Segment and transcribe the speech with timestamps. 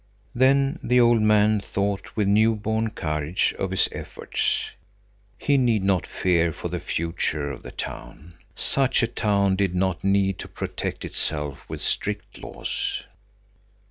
[0.33, 4.71] Then the old man thought with new born courage of his efforts.
[5.37, 8.33] He need not fear for the future of the town.
[8.55, 13.03] Such a town did not need to protect itself with strict laws.